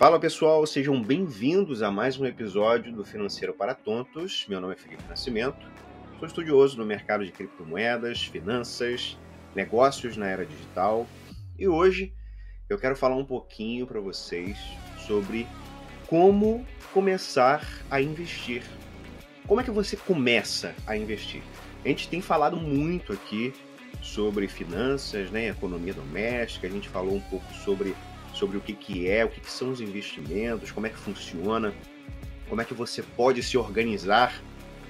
Fala 0.00 0.18
pessoal, 0.18 0.66
sejam 0.66 1.02
bem-vindos 1.02 1.82
a 1.82 1.90
mais 1.90 2.18
um 2.18 2.24
episódio 2.24 2.90
do 2.90 3.04
Financeiro 3.04 3.52
para 3.52 3.74
Tontos. 3.74 4.46
Meu 4.48 4.58
nome 4.58 4.72
é 4.72 4.76
Felipe 4.78 5.04
Nascimento, 5.06 5.70
sou 6.18 6.26
estudioso 6.26 6.78
no 6.78 6.86
mercado 6.86 7.22
de 7.22 7.30
criptomoedas, 7.30 8.22
finanças, 8.22 9.18
negócios 9.54 10.16
na 10.16 10.26
era 10.26 10.46
digital 10.46 11.06
e 11.58 11.68
hoje 11.68 12.14
eu 12.66 12.78
quero 12.78 12.96
falar 12.96 13.14
um 13.14 13.26
pouquinho 13.26 13.86
para 13.86 14.00
vocês 14.00 14.56
sobre 15.06 15.46
como 16.06 16.66
começar 16.94 17.62
a 17.90 18.00
investir. 18.00 18.62
Como 19.46 19.60
é 19.60 19.64
que 19.64 19.70
você 19.70 19.98
começa 19.98 20.74
a 20.86 20.96
investir? 20.96 21.42
A 21.84 21.88
gente 21.88 22.08
tem 22.08 22.22
falado 22.22 22.56
muito 22.56 23.12
aqui 23.12 23.52
sobre 24.00 24.48
finanças, 24.48 25.30
né, 25.30 25.48
economia 25.48 25.92
doméstica, 25.92 26.66
a 26.66 26.70
gente 26.70 26.88
falou 26.88 27.16
um 27.16 27.20
pouco 27.20 27.52
sobre 27.52 27.94
sobre 28.40 28.56
o 28.56 28.60
que, 28.62 28.72
que 28.72 29.06
é, 29.06 29.22
o 29.22 29.28
que, 29.28 29.38
que 29.38 29.50
são 29.50 29.70
os 29.70 29.82
investimentos, 29.82 30.72
como 30.72 30.86
é 30.86 30.90
que 30.90 30.96
funciona, 30.96 31.74
como 32.48 32.62
é 32.62 32.64
que 32.64 32.72
você 32.72 33.02
pode 33.02 33.42
se 33.42 33.58
organizar 33.58 34.42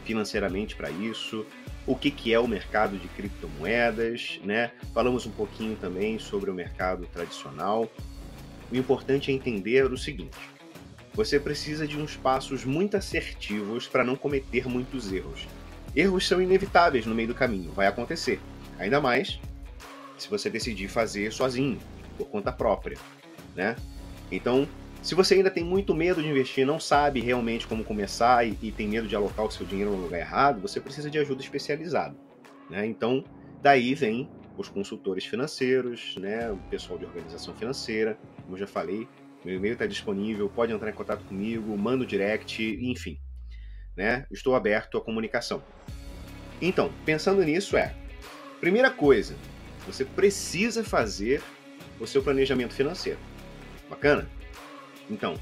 financeiramente 0.04 0.76
para 0.76 0.88
isso, 0.88 1.45
o 1.84 1.96
que, 1.96 2.12
que 2.12 2.32
é 2.32 2.38
o 2.38 2.46
mercado 2.46 2.96
de 2.96 3.09
criptomoedas, 3.09 4.40
né? 4.45 4.70
Falamos 4.95 5.26
um 5.26 5.32
pouquinho 5.32 5.76
também 5.76 6.16
sobre 6.18 6.48
o 6.48 6.54
mercado 6.54 7.06
tradicional. 7.12 7.90
O 8.70 8.76
importante 8.76 9.32
é 9.32 9.34
entender 9.34 9.84
o 9.92 9.98
seguinte: 9.98 10.38
você 11.12 11.40
precisa 11.40 11.88
de 11.88 11.98
uns 11.98 12.16
passos 12.16 12.64
muito 12.64 12.96
assertivos 12.96 13.88
para 13.88 14.04
não 14.04 14.14
cometer 14.14 14.68
muitos 14.68 15.12
erros. 15.12 15.48
Erros 15.95 16.26
são 16.26 16.40
inevitáveis 16.40 17.04
no 17.04 17.16
meio 17.16 17.28
do 17.28 17.34
caminho, 17.34 17.73
vai 17.73 17.88
acontecer. 17.88 18.40
Ainda 18.78 19.01
mais 19.01 19.40
se 20.16 20.28
você 20.28 20.48
decidir 20.48 20.87
fazer 20.87 21.32
sozinho, 21.32 21.80
por 22.16 22.28
conta 22.28 22.52
própria 22.52 22.96
né? 23.54 23.77
Então, 24.30 24.68
se 25.02 25.14
você 25.14 25.34
ainda 25.34 25.50
tem 25.50 25.64
muito 25.64 25.95
medo 25.95 26.22
de 26.22 26.28
investir, 26.28 26.66
não 26.66 26.78
sabe 26.78 27.20
realmente 27.20 27.66
como 27.66 27.82
começar 27.82 28.46
e, 28.46 28.56
e 28.62 28.70
tem 28.70 28.87
medo 28.87 29.09
de 29.09 29.16
alocar 29.16 29.46
o 29.46 29.51
seu 29.51 29.65
dinheiro 29.65 29.90
no 29.90 30.02
lugar 30.02 30.20
errado, 30.20 30.60
você 30.60 30.80
precisa 30.80 31.10
de 31.10 31.18
ajuda 31.18 31.40
especializada, 31.40 32.15
né? 32.68 32.87
Então, 32.87 33.24
daí 33.62 33.95
vem 33.95 34.28
os 34.59 34.68
consultores 34.68 35.24
financeiros, 35.24 36.16
né? 36.16 36.51
O 36.51 36.59
pessoal 36.68 36.98
de 36.98 37.06
organização 37.06 37.54
financeira, 37.54 38.18
como 38.43 38.56
eu 38.56 38.60
já 38.60 38.66
falei, 38.66 39.09
meu 39.45 39.56
e-mail 39.56 39.73
está 39.73 39.87
disponível, 39.87 40.51
pode 40.51 40.73
entrar 40.73 40.90
em 40.90 40.95
contato 40.95 41.24
comigo, 41.24 41.76
manda 41.78 42.04
o 42.04 42.06
direct, 42.06 42.62
enfim, 42.62 43.18
né? 43.96 44.26
Estou 44.30 44.54
aberto 44.54 44.98
à 44.98 45.01
comunicação. 45.01 45.62
Então, 46.60 46.93
pensando 47.06 47.43
nisso 47.43 47.74
é, 47.74 47.95
primeira 48.60 48.90
coisa, 48.90 49.34
você 49.87 50.04
precisa 50.04 50.84
fazer 50.84 51.43
o 51.98 52.06
seu 52.06 52.23
planejamento 52.23 52.74
financeiro. 52.74 53.18
Bacana? 53.91 54.27
Então, 55.10 55.35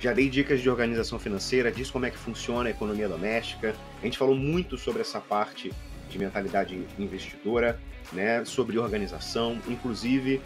já 0.00 0.12
dei 0.12 0.28
dicas 0.28 0.60
de 0.60 0.68
organização 0.68 1.18
financeira, 1.18 1.70
diz 1.70 1.90
como 1.90 2.04
é 2.04 2.10
que 2.10 2.18
funciona 2.18 2.68
a 2.68 2.70
economia 2.70 3.08
doméstica. 3.08 3.74
A 4.02 4.04
gente 4.04 4.18
falou 4.18 4.34
muito 4.34 4.76
sobre 4.76 5.00
essa 5.00 5.20
parte 5.20 5.72
de 6.10 6.18
mentalidade 6.18 6.86
investidora, 6.98 7.80
né? 8.12 8.44
Sobre 8.44 8.78
organização, 8.78 9.58
inclusive 9.68 10.42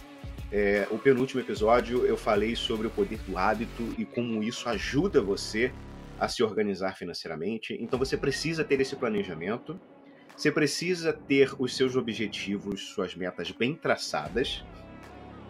é, 0.52 0.86
o 0.90 0.98
penúltimo 0.98 1.40
episódio 1.40 2.06
eu 2.06 2.16
falei 2.16 2.56
sobre 2.56 2.86
o 2.86 2.90
poder 2.90 3.18
do 3.26 3.36
hábito 3.36 3.94
e 3.98 4.04
como 4.04 4.42
isso 4.42 4.68
ajuda 4.68 5.20
você 5.20 5.72
a 6.18 6.28
se 6.28 6.42
organizar 6.42 6.96
financeiramente. 6.96 7.76
Então 7.80 7.98
você 7.98 8.16
precisa 8.16 8.64
ter 8.64 8.80
esse 8.80 8.96
planejamento, 8.96 9.78
você 10.36 10.50
precisa 10.50 11.12
ter 11.12 11.52
os 11.58 11.76
seus 11.76 11.96
objetivos, 11.96 12.90
suas 12.90 13.14
metas 13.14 13.50
bem 13.50 13.74
traçadas 13.74 14.64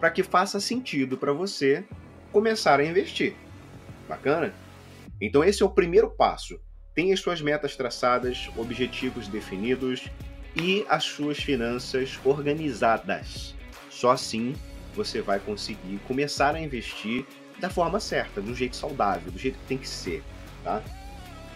para 0.00 0.10
que 0.10 0.22
faça 0.22 0.60
sentido 0.60 1.16
para 1.16 1.32
você 1.32 1.84
começar 2.32 2.80
a 2.80 2.84
investir. 2.84 3.34
Bacana? 4.08 4.52
Então 5.20 5.42
esse 5.42 5.62
é 5.62 5.66
o 5.66 5.70
primeiro 5.70 6.10
passo. 6.10 6.60
Tenha 6.94 7.14
as 7.14 7.20
suas 7.20 7.40
metas 7.40 7.76
traçadas, 7.76 8.50
objetivos 8.56 9.28
definidos 9.28 10.08
e 10.56 10.84
as 10.88 11.04
suas 11.04 11.38
finanças 11.38 12.18
organizadas. 12.24 13.54
Só 13.90 14.10
assim 14.10 14.54
você 14.94 15.20
vai 15.20 15.38
conseguir 15.38 15.98
começar 16.06 16.54
a 16.54 16.60
investir 16.60 17.24
da 17.60 17.70
forma 17.70 18.00
certa, 18.00 18.40
do 18.40 18.54
jeito 18.54 18.76
saudável, 18.76 19.30
do 19.30 19.38
jeito 19.38 19.58
que 19.58 19.66
tem 19.66 19.78
que 19.78 19.88
ser, 19.88 20.22
tá? 20.62 20.82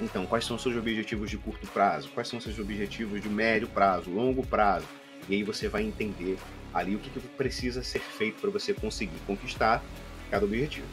Então, 0.00 0.26
quais 0.26 0.44
são 0.44 0.56
os 0.56 0.62
seus 0.62 0.76
objetivos 0.76 1.30
de 1.30 1.38
curto 1.38 1.66
prazo? 1.68 2.08
Quais 2.10 2.28
são 2.28 2.38
os 2.38 2.44
seus 2.44 2.58
objetivos 2.58 3.20
de 3.20 3.28
médio 3.28 3.68
prazo, 3.68 4.10
longo 4.10 4.44
prazo? 4.44 4.86
E 5.28 5.36
aí 5.36 5.42
você 5.42 5.68
vai 5.68 5.82
entender 5.82 6.38
ali 6.72 6.94
o 6.94 6.98
que, 6.98 7.10
que 7.10 7.20
precisa 7.28 7.82
ser 7.82 8.00
feito 8.00 8.40
para 8.40 8.50
você 8.50 8.72
conseguir 8.72 9.18
conquistar 9.26 9.82
cada 10.30 10.44
objetivo. 10.44 10.86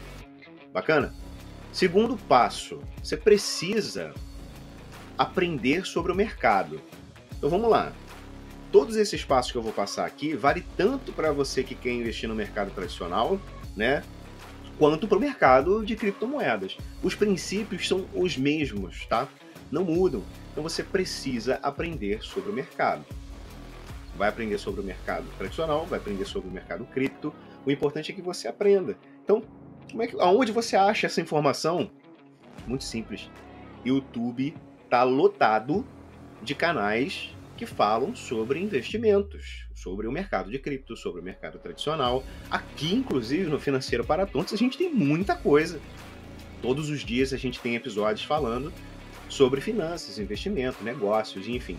Bacana? 0.74 1.14
Segundo 1.72 2.18
passo, 2.18 2.82
você 3.02 3.16
precisa 3.16 4.14
aprender 5.18 5.86
sobre 5.86 6.12
o 6.12 6.16
mercado. 6.16 6.82
Então 7.38 7.50
vamos 7.50 7.70
lá. 7.70 7.94
Todos 8.72 8.96
esses 8.96 9.24
passos 9.24 9.52
que 9.52 9.58
eu 9.58 9.64
vou 9.64 9.74
passar 9.74 10.06
aqui 10.06 10.36
vale 10.36 10.64
tanto 10.78 11.12
para 11.12 11.32
você 11.32 11.64
que 11.64 11.74
quer 11.74 11.92
investir 11.92 12.30
no 12.30 12.36
mercado 12.36 12.72
tradicional, 12.72 13.40
né, 13.76 14.04
quanto 14.78 15.08
para 15.08 15.18
o 15.18 15.22
mercado 15.22 15.86
de 15.86 15.96
criptomoedas. 15.96 16.78
Os 17.02 17.16
princípios 17.16 17.88
são 17.88 18.06
os 18.14 18.38
mesmos, 18.38 19.06
tá? 19.08 19.28
Não 19.72 19.84
mudam. 19.84 20.24
Então 20.52 20.64
você 20.64 20.84
precisa 20.84 21.60
aprender 21.64 22.22
sobre 22.24 22.52
o 22.52 22.54
mercado 22.54 23.06
vai 24.20 24.28
aprender 24.28 24.58
sobre 24.58 24.82
o 24.82 24.84
mercado 24.84 25.26
tradicional, 25.38 25.86
vai 25.86 25.98
aprender 25.98 26.26
sobre 26.26 26.50
o 26.50 26.52
mercado 26.52 26.84
cripto. 26.86 27.34
O 27.66 27.72
importante 27.72 28.12
é 28.12 28.16
que 28.16 28.22
você 28.22 28.50
aprenda. 28.50 28.98
Então, 29.24 29.42
como 29.90 30.04
é 30.04 30.08
que, 30.08 30.20
aonde 30.20 30.52
você 30.52 30.76
acha 30.76 31.08
essa 31.08 31.22
informação? 31.22 31.90
Muito 32.68 32.84
simples. 32.84 33.32
YouTube 33.84 34.54
está 34.84 35.04
lotado 35.04 35.88
de 36.44 36.54
canais 36.54 37.34
que 37.56 37.66
falam 37.66 38.14
sobre 38.14 38.60
investimentos, 38.60 39.66
sobre 39.74 40.06
o 40.06 40.12
mercado 40.12 40.52
de 40.52 40.60
cripto, 40.60 40.98
sobre 40.98 41.22
o 41.22 41.24
mercado 41.24 41.58
tradicional. 41.58 42.22
Aqui, 42.52 42.94
inclusive, 42.94 43.50
no 43.50 43.58
Financeiro 43.58 44.04
para 44.04 44.26
Tontos, 44.26 44.54
a 44.54 44.58
gente 44.58 44.78
tem 44.78 44.94
muita 44.94 45.34
coisa. 45.34 45.80
Todos 46.62 46.90
os 46.90 47.06
dias 47.06 47.32
a 47.32 47.38
gente 47.38 47.62
tem 47.62 47.76
episódios 47.76 48.26
falando 48.26 48.74
sobre 49.30 49.62
finanças, 49.62 50.20
investimento, 50.20 50.84
negócios, 50.84 51.48
enfim. 51.48 51.78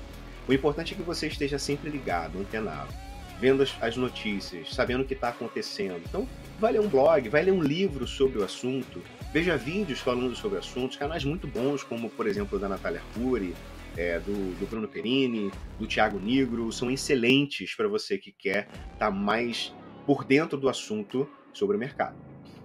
O 0.51 0.53
importante 0.53 0.95
é 0.95 0.97
que 0.97 1.03
você 1.05 1.29
esteja 1.29 1.61
sempre 1.61 1.89
ligado, 1.89 2.41
antenado, 2.41 2.93
vendo 3.39 3.63
as, 3.63 3.73
as 3.81 3.97
notícias, 3.97 4.75
sabendo 4.75 5.05
o 5.05 5.07
que 5.07 5.15
está 5.15 5.29
acontecendo. 5.29 6.03
Então, 6.05 6.27
vai 6.59 6.73
ler 6.73 6.81
um 6.81 6.89
blog, 6.89 7.29
vai 7.29 7.45
ler 7.45 7.53
um 7.53 7.63
livro 7.63 8.05
sobre 8.05 8.41
o 8.41 8.43
assunto, 8.43 9.01
veja 9.33 9.57
vídeos 9.57 10.01
falando 10.01 10.35
sobre 10.35 10.59
assuntos, 10.59 10.97
canais 10.97 11.25
muito 11.25 11.47
bons, 11.47 11.85
como 11.85 12.11
por 12.11 12.27
exemplo 12.27 12.59
da 12.59 12.69
Natália 12.69 13.01
Arcuri, 13.01 13.55
é, 13.97 14.19
do, 14.19 14.59
do, 14.59 14.67
Bruno 14.67 14.89
Perini, 14.89 15.53
do 15.79 15.87
Thiago 15.87 16.19
Negro, 16.19 16.73
são 16.73 16.91
excelentes 16.91 17.77
para 17.77 17.87
você 17.87 18.19
que 18.19 18.33
quer 18.33 18.67
estar 18.93 18.99
tá 18.99 19.11
mais 19.13 19.73
por 20.05 20.25
dentro 20.25 20.59
do 20.59 20.69
assunto 20.69 21.31
sobre 21.53 21.77
o 21.77 21.79
mercado. 21.79 22.17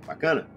Bacana? 0.07 0.49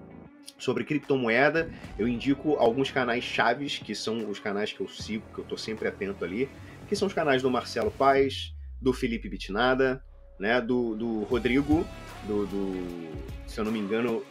Sobre 0.56 0.82
criptomoeda, 0.82 1.70
eu 1.98 2.08
indico 2.08 2.54
alguns 2.54 2.90
canais 2.90 3.22
chaves, 3.22 3.76
que 3.76 3.94
são 3.94 4.30
os 4.30 4.38
canais 4.38 4.72
que 4.72 4.80
eu 4.80 4.88
sigo, 4.88 5.24
que 5.34 5.40
eu 5.40 5.42
estou 5.42 5.58
sempre 5.58 5.86
atento 5.86 6.24
ali 6.24 6.48
que 6.88 6.96
são 6.96 7.06
os 7.06 7.14
canais 7.14 7.42
do 7.42 7.50
Marcelo 7.50 7.90
Paz, 7.90 8.54
do 8.80 8.92
Felipe 8.92 9.28
Bitnada, 9.28 10.02
né, 10.38 10.60
do, 10.60 10.94
do 10.94 11.22
Rodrigo, 11.24 11.86
do, 12.26 12.46
do, 12.46 13.08
se 13.46 13.58
eu 13.58 13.64
não 13.64 13.72
me 13.72 13.78
engano, 13.78 14.24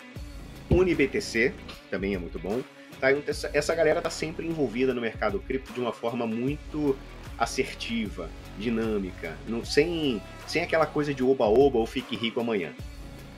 UniBTC, 0.69 1.53
também 1.89 2.15
é 2.15 2.17
muito 2.17 2.39
bom. 2.39 2.61
Tá? 2.99 3.11
Então, 3.11 3.23
essa, 3.27 3.49
essa 3.53 3.75
galera 3.75 3.99
está 3.99 4.09
sempre 4.09 4.47
envolvida 4.47 4.93
no 4.93 5.01
mercado 5.01 5.39
cripto 5.39 5.73
de 5.73 5.79
uma 5.79 5.93
forma 5.93 6.25
muito 6.25 6.97
assertiva, 7.37 8.29
dinâmica, 8.57 9.37
não, 9.47 9.63
sem, 9.63 10.21
sem 10.47 10.63
aquela 10.63 10.87
coisa 10.87 11.13
de 11.13 11.23
oba-oba 11.23 11.77
ou 11.77 11.85
fique 11.85 12.15
rico 12.15 12.39
amanhã. 12.39 12.73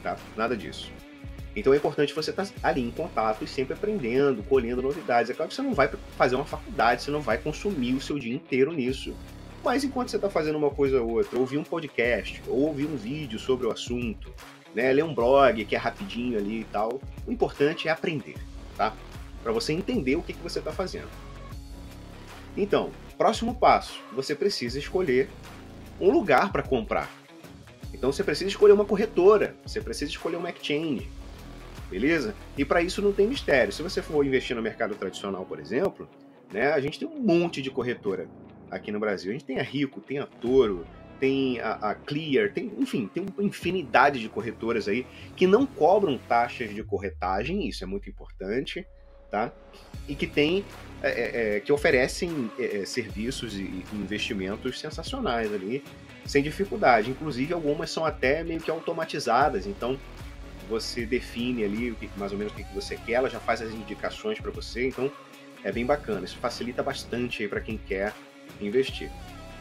Tá? 0.02 0.18
Nada 0.38 0.56
disso. 0.56 0.90
Então 1.56 1.74
é 1.74 1.78
importante 1.78 2.14
você 2.14 2.30
estar 2.30 2.46
tá 2.46 2.52
ali 2.62 2.82
em 2.82 2.92
contato 2.92 3.44
e 3.44 3.48
sempre 3.48 3.74
aprendendo, 3.74 4.44
colhendo 4.44 4.82
novidades. 4.82 5.32
É 5.32 5.34
claro 5.34 5.50
que 5.50 5.56
você 5.56 5.62
não 5.62 5.74
vai 5.74 5.90
fazer 6.18 6.36
uma 6.36 6.46
faculdade, 6.46 7.04
você 7.04 7.12
não 7.12 7.22
vai 7.22 7.38
consumir 7.38 7.94
o 7.94 8.02
seu 8.02 8.20
dia 8.20 8.34
inteiro 8.34 8.72
nisso. 8.72 9.16
Mas 9.64 9.84
enquanto 9.84 10.10
você 10.10 10.16
está 10.16 10.30
fazendo 10.30 10.58
uma 10.58 10.70
coisa 10.70 11.02
ou 11.02 11.10
outra, 11.18 11.38
ouvir 11.38 11.58
um 11.58 11.64
podcast, 11.64 12.42
ou 12.48 12.68
ouvir 12.68 12.86
um 12.86 12.96
vídeo 12.96 13.38
sobre 13.38 13.68
o 13.68 13.72
assunto, 13.72 14.34
né, 14.74 14.94
ler 14.94 15.04
um 15.04 15.14
blog 15.14 15.66
que 15.66 15.76
é 15.76 15.78
rapidinho 15.78 16.38
ali 16.38 16.62
e 16.62 16.64
tal, 16.66 17.02
o 17.28 17.32
importante 17.32 17.88
é 17.88 17.92
aprender, 17.92 18.36
tá? 18.78 18.96
Para 19.44 19.52
você 19.52 19.74
entender 19.74 20.16
o 20.16 20.22
que, 20.22 20.34
que 20.34 20.42
você 20.42 20.60
está 20.60 20.72
fazendo. 20.72 21.10
Então, 22.56 22.92
próximo 23.18 23.56
passo, 23.56 24.00
você 24.14 24.34
precisa 24.34 24.80
escolher 24.80 25.30
um 26.00 26.12
lugar 26.12 26.52
para 26.52 26.64
comprar. 26.64 27.10
Então 27.94 28.12
você 28.12 28.24
precisa 28.24 28.50
escolher 28.50 28.74
uma 28.74 28.86
corretora, 28.86 29.56
você 29.66 29.82
precisa 29.82 30.12
escolher 30.12 30.38
uma 30.38 30.50
exchange, 30.50 31.10
beleza? 31.90 32.36
E 32.58 32.64
para 32.64 32.82
isso 32.82 33.02
não 33.02 33.12
tem 33.12 33.28
mistério. 33.28 33.74
Se 33.74 33.82
você 33.82 34.02
for 34.02 34.26
investir 34.26 34.56
no 34.56 34.62
mercado 34.62 34.96
tradicional, 34.96 35.46
por 35.46 35.60
exemplo, 35.60 36.08
né, 36.52 36.72
a 36.72 36.80
gente 36.80 37.00
tem 37.00 37.08
um 37.08 37.20
monte 37.20 37.62
de 37.62 37.70
corretora 37.70 38.28
aqui 38.70 38.92
no 38.92 39.00
Brasil. 39.00 39.32
A 39.32 39.34
gente 39.34 39.46
tem 39.46 39.60
a 39.60 39.64
Rico, 39.64 40.00
tem 40.02 40.20
a 40.20 40.26
Toro, 40.26 40.86
tem 41.20 41.60
a, 41.60 41.72
a, 41.74 41.96
Clear, 41.96 42.52
tem, 42.52 42.72
enfim, 42.78 43.10
tem 43.14 43.26
uma 43.26 43.44
infinidade 43.44 44.20
de 44.20 44.30
corretoras 44.30 44.88
aí 44.88 45.06
que 45.36 45.46
não 45.46 45.66
cobram 45.66 46.18
taxas 46.18 46.74
de 46.74 46.84
corretagem, 46.84 47.68
isso 47.68 47.84
é 47.84 47.88
muito 47.88 48.10
importante, 48.10 48.88
tá? 49.30 49.52
E 50.08 50.16
que 50.16 50.26
tem, 50.26 50.64
é, 51.04 51.10
é, 51.10 51.58
é 51.58 51.60
que 51.60 51.72
oferecem 51.72 52.50
é, 52.58 52.82
é, 52.82 52.86
serviços 52.86 53.60
e 53.60 53.84
investimentos 53.94 54.80
sensacionais 54.80 55.54
ali, 55.54 55.84
sem 56.26 56.42
dificuldade. 56.42 57.12
Inclusive, 57.12 57.54
algumas 57.54 57.92
são 57.92 58.06
até 58.06 58.44
meio 58.44 58.62
que 58.62 58.72
automatizadas, 58.72 59.68
então 59.68 60.00
você 60.70 61.06
define 61.06 61.64
ali 61.64 61.92
o 61.92 61.96
que, 61.96 62.10
mais 62.16 62.32
ou 62.32 62.38
menos 62.38 62.54
o 62.54 62.56
que 62.56 62.64
você 62.74 62.96
quer, 62.96 63.14
ela 63.14 63.30
já 63.30 63.40
faz 63.40 63.62
as 63.62 63.74
indicações 63.74 64.40
para 64.40 64.52
você, 64.52 64.88
então 64.88 65.12
é 65.64 65.72
bem 65.72 65.86
bacana. 65.86 66.26
Isso 66.26 66.38
facilita 66.38 66.84
bastante 66.84 67.48
para 67.48 67.60
quem 67.60 67.78
quer 67.78 68.14
investir. 68.62 69.12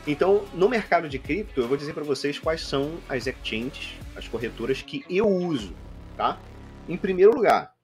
Então, 0.06 0.44
no 0.54 0.68
mercado 0.68 1.08
de 1.08 1.18
cripto, 1.18 1.60
eu 1.60 1.68
vou 1.68 1.76
dizer 1.76 1.92
para 1.92 2.04
vocês 2.04 2.38
quais 2.38 2.60
são 2.60 2.98
as 3.08 3.26
exchanges, 3.26 3.94
as 4.14 4.28
corretoras 4.28 4.82
que 4.82 5.04
eu 5.08 5.26
uso, 5.26 5.74
tá? 6.16 6.38
Em 6.88 6.96
primeiro 6.96 7.34
lugar, 7.34 7.74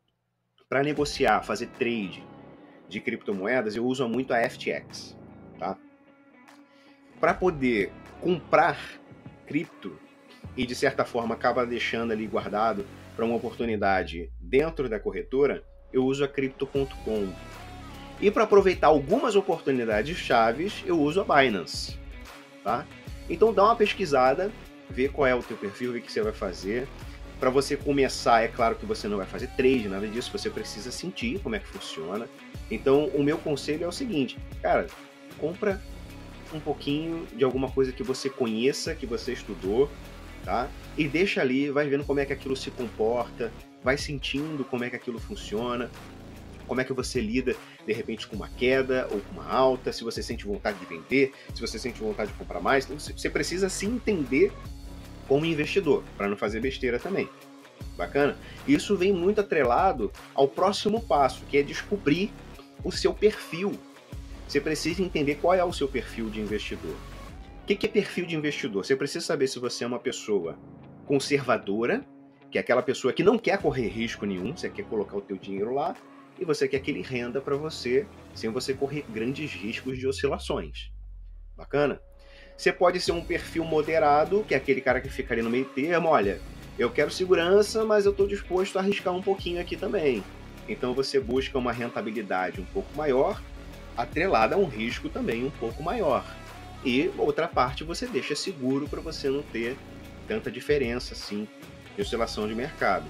para 0.69 0.83
negociar, 0.83 1.43
fazer 1.43 1.67
trade 1.79 2.25
de 2.89 3.01
criptomoedas, 3.01 3.77
eu 3.77 3.85
uso 3.85 4.09
muito 4.09 4.33
a 4.33 4.49
FTX, 4.49 5.17
tá? 5.59 5.77
Para 7.21 7.35
poder 7.35 7.93
comprar 8.21 8.79
cripto 9.47 9.99
e 10.57 10.67
de 10.67 10.75
certa 10.75 11.05
forma 11.05 11.35
acaba 11.35 11.67
deixando 11.67 12.13
ali 12.13 12.27
guardado 12.27 12.87
para 13.15 13.25
uma 13.25 13.37
oportunidade 13.37 14.31
dentro 14.41 14.89
da 14.89 14.99
corretora, 14.99 15.63
eu 15.93 16.05
uso 16.05 16.25
a 16.25 16.29
Crypto.com. 16.29 17.33
E 18.21 18.31
para 18.31 18.45
aproveitar 18.45 18.89
algumas 18.89 19.37
oportunidades 19.37 20.17
chaves, 20.17 20.83
eu 20.87 21.01
uso 21.01 21.21
a 21.21 21.25
Binance. 21.25 21.99
Tá? 22.63 22.87
Então 23.29 23.53
dá 23.53 23.65
uma 23.65 23.77
pesquisada, 23.77 24.51
vê 24.89 25.09
qual 25.09 25.27
é 25.27 25.35
o 25.35 25.43
teu 25.43 25.57
perfil, 25.57 25.93
vê 25.93 25.99
o 25.99 26.03
que 26.03 26.13
você 26.13 26.23
vai 26.23 26.33
fazer. 26.33 26.89
Para 27.39 27.51
você 27.51 27.77
começar, 27.77 28.43
é 28.43 28.49
claro 28.49 28.77
que 28.77 28.87
você 28.87 29.09
não 29.09 29.19
vai 29.19 29.27
fazer 29.27 29.49
trade, 29.49 29.89
nada 29.89 30.07
disso, 30.07 30.31
você 30.33 30.49
precisa 30.49 30.91
sentir 30.91 31.41
como 31.41 31.55
é 31.55 31.59
que 31.59 31.67
funciona. 31.67 32.29
Então 32.71 33.07
o 33.09 33.23
meu 33.23 33.39
conselho 33.39 33.85
é 33.85 33.89
o 33.89 33.93
seguinte, 33.93 34.39
cara, 34.63 34.87
compra 35.39 35.81
um 36.53 36.61
pouquinho 36.61 37.27
de 37.35 37.45
alguma 37.45 37.71
coisa 37.71 37.93
que 37.93 38.03
você 38.03 38.31
conheça, 38.31 38.95
que 38.95 39.07
você 39.07 39.33
estudou, 39.33 39.91
tá? 40.45 40.69
E 40.97 41.09
deixa 41.09 41.41
ali, 41.41 41.71
vai 41.71 41.89
vendo 41.89 42.05
como 42.05 42.21
é 42.21 42.25
que 42.25 42.33
aquilo 42.33 42.57
se 42.57 42.71
comporta, 42.71 43.53
vai 43.83 43.99
sentindo 43.99 44.65
como 44.65 44.85
é 44.85 44.91
que 44.91 44.97
aquilo 44.97 45.19
funciona, 45.19 45.91
como 46.67 46.81
é 46.81 46.85
que 46.85 46.93
você 46.93 47.21
lida 47.21 47.55
de 47.87 47.93
repente 47.93 48.27
com 48.27 48.37
uma 48.37 48.49
queda 48.49 49.09
ou 49.11 49.21
com 49.21 49.33
uma 49.33 49.49
alta, 49.49 49.93
se 49.93 50.05
você 50.05 50.23
sente 50.23 50.47
vontade 50.47 50.79
de 50.79 50.87
vender, 50.87 51.33
se 51.55 51.61
você 51.61 51.79
sente 51.79 52.01
vontade 52.01 52.31
de 52.31 52.39
comprar 52.39 52.61
mais, 52.61 52.85
então 52.85 52.99
você 52.99 53.29
precisa 53.29 53.69
se 53.69 53.87
entender 53.87 54.53
como 55.29 55.45
investidor, 55.45 56.03
para 56.17 56.29
não 56.29 56.37
fazer 56.37 56.61
besteira 56.61 56.99
também. 56.99 57.29
Bacana? 57.97 58.37
Isso 58.67 58.97
vem 58.97 59.13
muito 59.13 59.41
atrelado 59.41 60.13
ao 60.35 60.49
próximo 60.49 61.01
passo, 61.01 61.45
que 61.47 61.57
é 61.59 61.63
descobrir 61.63 62.33
o 62.83 62.93
seu 62.93 63.13
perfil. 63.13 63.73
Você 64.47 64.61
precisa 64.61 65.03
entender 65.03 65.37
qual 65.37 65.55
é 65.55 65.65
o 65.65 65.73
seu 65.73 65.89
perfil 65.89 66.29
de 66.29 66.41
investidor. 66.41 66.95
O 67.63 67.67
que 67.67 67.87
é 67.87 67.89
perfil 67.89 68.27
de 68.27 68.37
investidor? 68.37 68.85
Você 68.85 68.95
precisa 68.95 69.25
saber 69.25 69.47
se 69.49 69.59
você 69.59 69.85
é 69.85 69.87
uma 69.87 69.99
pessoa 69.99 70.59
conservadora, 71.05 72.05
que 72.51 72.59
é 72.59 72.61
aquela 72.61 72.83
pessoa 72.83 73.13
que 73.13 73.23
não 73.23 73.39
quer 73.39 73.59
correr 73.59 73.89
risco 73.89 74.27
nenhum, 74.27 74.57
você 74.57 74.69
quer 74.71 74.85
colocar 74.85 75.17
o 75.17 75.21
teu 75.21 75.37
dinheiro 75.37 75.73
lá, 75.75 75.95
e 76.39 76.45
você 76.45 76.67
quer 76.67 76.81
que 76.81 76.91
ele 76.91 77.03
renda 77.03 77.41
para 77.41 77.57
você, 77.57 78.07
sem 78.35 78.51
você 78.51 78.75
correr 78.75 79.05
grandes 79.09 79.53
riscos 79.53 79.99
de 79.99 80.07
oscilações. 80.07 80.91
Bacana? 81.57 82.01
Você 82.57 82.73
pode 82.73 83.01
ser 83.01 83.13
um 83.13 83.25
perfil 83.25 83.65
moderado, 83.65 84.45
que 84.47 84.55
é 84.55 84.57
aquele 84.57 84.81
cara 84.81 85.01
que 85.01 85.09
fica 85.09 85.35
ali 85.35 85.43
no 85.43 85.51
meio 85.51 85.65
termo, 85.65 86.09
olha, 86.09 86.41
eu 86.79 86.91
quero 86.91 87.11
segurança, 87.11 87.85
mas 87.85 88.05
eu 88.05 88.11
estou 88.11 88.27
disposto 88.27 88.77
a 88.77 88.81
arriscar 88.81 89.15
um 89.15 89.23
pouquinho 89.23 89.61
aqui 89.61 89.77
também. 89.77 90.23
Então 90.69 90.95
você 90.95 91.21
busca 91.21 91.59
uma 91.59 91.73
rentabilidade 91.73 92.61
um 92.61 92.65
pouco 92.65 92.89
maior, 92.97 93.41
atrelada 93.97 94.57
a 94.57 94.59
um 94.59 94.65
risco 94.65 95.09
também 95.09 95.45
um 95.45 95.51
pouco 95.51 95.83
maior. 95.83 96.25
E 96.85 97.11
outra 97.17 97.49
parte 97.49 97.85
você 97.85 98.07
deixa 98.07 98.35
seguro 98.35 98.89
para 98.89 99.01
você 99.01 99.29
não 99.29 99.43
ter 99.43 99.77
tanta 100.27 100.51
diferença 100.51 101.15
assim 101.15 101.49
de 101.97 102.03
oscilação 102.03 102.47
de 102.47 102.55
mercado. 102.55 103.05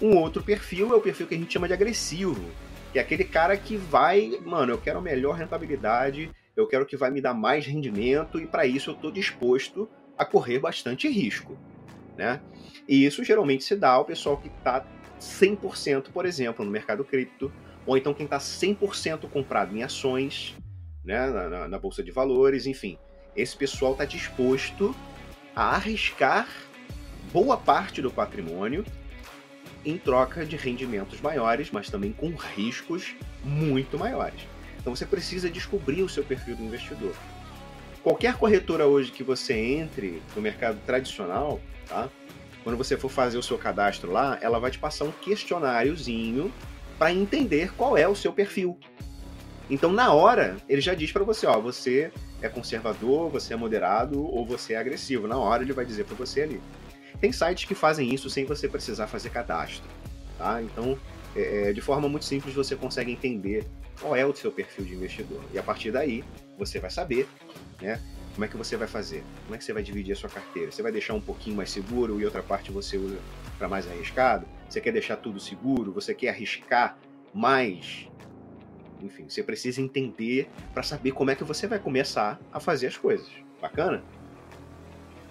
Um 0.00 0.16
outro 0.16 0.42
perfil 0.42 0.92
é 0.92 0.96
o 0.96 1.00
perfil 1.00 1.26
que 1.26 1.34
a 1.34 1.38
gente 1.38 1.52
chama 1.52 1.68
de 1.68 1.74
agressivo, 1.74 2.44
que 2.92 2.98
é 2.98 3.02
aquele 3.02 3.24
cara 3.24 3.56
que 3.56 3.76
vai, 3.76 4.38
mano, 4.44 4.72
eu 4.72 4.78
quero 4.78 4.98
a 4.98 5.02
melhor 5.02 5.36
rentabilidade, 5.36 6.30
eu 6.56 6.66
quero 6.66 6.86
que 6.86 6.96
vai 6.96 7.10
me 7.10 7.20
dar 7.20 7.34
mais 7.34 7.66
rendimento 7.66 8.40
e 8.40 8.46
para 8.46 8.66
isso 8.66 8.90
eu 8.90 8.94
estou 8.94 9.10
disposto 9.10 9.88
a 10.16 10.24
correr 10.24 10.58
bastante 10.58 11.08
risco, 11.08 11.56
né? 12.16 12.40
E 12.88 13.04
isso 13.04 13.24
geralmente 13.24 13.64
se 13.64 13.76
dá 13.76 13.90
ao 13.90 14.04
pessoal 14.04 14.36
que 14.36 14.48
está 14.48 14.84
100%, 15.20 16.10
por 16.12 16.26
exemplo, 16.26 16.64
no 16.64 16.70
mercado 16.70 17.04
cripto, 17.04 17.52
ou 17.86 17.96
então 17.96 18.14
quem 18.14 18.24
está 18.24 18.38
100% 18.38 19.28
comprado 19.30 19.76
em 19.76 19.82
ações, 19.82 20.54
né, 21.04 21.28
na, 21.28 21.68
na, 21.68 21.78
bolsa 21.78 22.02
de 22.02 22.10
valores, 22.10 22.66
enfim 22.66 22.98
esse 23.36 23.56
pessoal 23.56 23.92
está 23.92 24.04
disposto 24.04 24.94
a 25.54 25.74
arriscar 25.76 26.48
boa 27.32 27.56
parte 27.56 28.00
do 28.02 28.10
patrimônio 28.10 28.84
em 29.84 29.98
troca 29.98 30.44
de 30.46 30.56
rendimentos 30.56 31.20
maiores, 31.20 31.70
mas 31.70 31.90
também 31.90 32.12
com 32.12 32.34
riscos 32.34 33.14
muito 33.42 33.98
maiores. 33.98 34.40
Então 34.80 34.94
você 34.94 35.04
precisa 35.04 35.50
descobrir 35.50 36.02
o 36.02 36.08
seu 36.08 36.24
perfil 36.24 36.56
do 36.56 36.62
investidor. 36.62 37.14
Qualquer 38.02 38.36
corretora 38.36 38.86
hoje 38.86 39.10
que 39.10 39.22
você 39.22 39.54
entre 39.54 40.22
no 40.36 40.42
mercado 40.42 40.78
tradicional, 40.84 41.60
tá? 41.88 42.08
Quando 42.62 42.76
você 42.76 42.96
for 42.96 43.10
fazer 43.10 43.38
o 43.38 43.42
seu 43.42 43.58
cadastro 43.58 44.10
lá, 44.10 44.38
ela 44.40 44.58
vai 44.58 44.70
te 44.70 44.78
passar 44.78 45.04
um 45.04 45.10
questionáriozinho 45.10 46.52
para 46.98 47.12
entender 47.12 47.72
qual 47.74 47.96
é 47.96 48.06
o 48.08 48.14
seu 48.14 48.32
perfil. 48.32 48.78
Então, 49.70 49.90
na 49.92 50.12
hora, 50.12 50.56
ele 50.68 50.80
já 50.80 50.94
diz 50.94 51.10
para 51.10 51.24
você, 51.24 51.46
ó, 51.46 51.58
você 51.58 52.12
é 52.42 52.48
conservador, 52.48 53.30
você 53.30 53.54
é 53.54 53.56
moderado 53.56 54.22
ou 54.22 54.44
você 54.44 54.74
é 54.74 54.76
agressivo. 54.76 55.26
Na 55.26 55.38
hora 55.38 55.62
ele 55.62 55.72
vai 55.72 55.86
dizer 55.86 56.04
para 56.04 56.14
você 56.14 56.42
ali. 56.42 56.60
Tem 57.20 57.32
sites 57.32 57.64
que 57.64 57.74
fazem 57.74 58.12
isso 58.12 58.28
sem 58.28 58.44
você 58.44 58.68
precisar 58.68 59.06
fazer 59.06 59.30
cadastro, 59.30 59.84
tá? 60.36 60.60
Então, 60.60 60.98
é, 61.34 61.70
é, 61.70 61.72
de 61.72 61.80
forma 61.80 62.08
muito 62.08 62.24
simples 62.24 62.54
você 62.54 62.76
consegue 62.76 63.10
entender 63.10 63.64
qual 64.00 64.14
é 64.14 64.26
o 64.26 64.34
seu 64.34 64.52
perfil 64.52 64.84
de 64.84 64.94
investidor. 64.94 65.40
E 65.52 65.58
a 65.58 65.62
partir 65.62 65.90
daí, 65.90 66.22
você 66.58 66.78
vai 66.78 66.90
saber, 66.90 67.26
né? 67.80 68.00
Como 68.34 68.44
é 68.44 68.48
que 68.48 68.56
você 68.56 68.76
vai 68.76 68.88
fazer? 68.88 69.22
Como 69.44 69.54
é 69.54 69.58
que 69.58 69.64
você 69.64 69.72
vai 69.72 69.82
dividir 69.82 70.12
a 70.12 70.16
sua 70.16 70.28
carteira? 70.28 70.70
Você 70.70 70.82
vai 70.82 70.90
deixar 70.90 71.14
um 71.14 71.20
pouquinho 71.20 71.56
mais 71.56 71.70
seguro 71.70 72.20
e 72.20 72.24
outra 72.24 72.42
parte 72.42 72.72
você 72.72 72.96
usa 72.96 73.16
para 73.56 73.68
mais 73.68 73.88
arriscado? 73.88 74.44
Você 74.68 74.80
quer 74.80 74.92
deixar 74.92 75.16
tudo 75.16 75.38
seguro? 75.38 75.92
Você 75.92 76.12
quer 76.12 76.30
arriscar 76.30 76.98
mais 77.32 78.08
enfim, 79.04 79.28
você 79.28 79.42
precisa 79.42 79.80
entender 79.80 80.48
para 80.72 80.82
saber 80.82 81.12
como 81.12 81.30
é 81.30 81.36
que 81.36 81.44
você 81.44 81.66
vai 81.66 81.78
começar 81.78 82.40
a 82.50 82.58
fazer 82.58 82.86
as 82.86 82.96
coisas. 82.96 83.28
Bacana? 83.60 84.02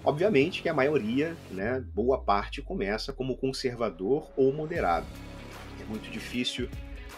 Obviamente 0.04 0.62
que 0.62 0.68
a 0.68 0.74
maioria, 0.74 1.36
né, 1.50 1.82
boa 1.94 2.18
parte, 2.18 2.62
começa 2.62 3.12
como 3.12 3.36
conservador 3.36 4.30
ou 4.36 4.52
moderado. 4.52 5.06
É 5.80 5.84
muito 5.84 6.10
difícil 6.10 6.68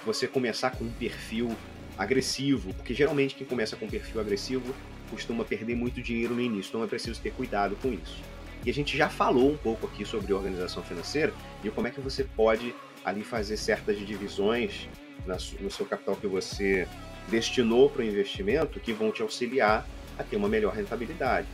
você 0.04 0.26
começar 0.26 0.70
com 0.70 0.84
um 0.84 0.92
perfil 0.92 1.54
agressivo, 1.98 2.72
porque 2.74 2.94
geralmente 2.94 3.34
quem 3.34 3.46
começa 3.46 3.76
com 3.76 3.86
um 3.86 3.90
perfil 3.90 4.20
agressivo 4.20 4.74
costuma 5.10 5.44
perder 5.44 5.76
muito 5.76 6.00
dinheiro 6.00 6.34
no 6.34 6.40
início, 6.40 6.70
então 6.70 6.84
é 6.84 6.86
preciso 6.86 7.20
ter 7.20 7.32
cuidado 7.32 7.76
com 7.76 7.92
isso. 7.92 8.22
E 8.64 8.70
a 8.70 8.74
gente 8.74 8.96
já 8.96 9.08
falou 9.08 9.52
um 9.52 9.56
pouco 9.56 9.86
aqui 9.86 10.04
sobre 10.04 10.32
organização 10.32 10.82
financeira 10.82 11.32
e 11.62 11.70
como 11.70 11.86
é 11.86 11.90
que 11.90 12.00
você 12.00 12.24
pode 12.24 12.74
ali 13.04 13.22
fazer 13.22 13.56
certas 13.56 13.98
divisões 13.98 14.88
no 15.26 15.70
seu 15.70 15.86
capital 15.86 16.16
que 16.16 16.26
você 16.26 16.86
destinou 17.28 17.90
para 17.90 18.02
o 18.02 18.04
investimento 18.04 18.80
que 18.80 18.92
vão 18.92 19.10
te 19.10 19.22
auxiliar 19.22 19.86
a 20.18 20.22
ter 20.22 20.36
uma 20.36 20.48
melhor 20.48 20.72
rentabilidade. 20.74 21.48